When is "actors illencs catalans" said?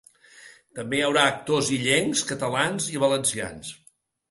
1.33-2.91